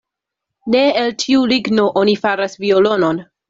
[0.75, 3.25] Ne el ĉiu ligno oni faras violonon.